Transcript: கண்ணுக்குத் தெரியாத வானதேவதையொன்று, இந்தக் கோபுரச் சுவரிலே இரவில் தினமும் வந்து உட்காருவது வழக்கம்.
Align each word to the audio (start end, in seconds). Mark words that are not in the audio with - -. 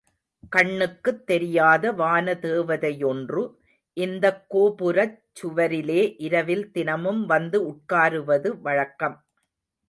கண்ணுக்குத் 0.51 1.25
தெரியாத 1.25 1.91
வானதேவதையொன்று, 1.91 3.43
இந்தக் 3.97 4.41
கோபுரச் 4.49 5.15
சுவரிலே 5.33 6.01
இரவில் 6.19 6.71
தினமும் 6.71 7.25
வந்து 7.25 7.61
உட்காருவது 7.69 8.61
வழக்கம். 8.61 9.17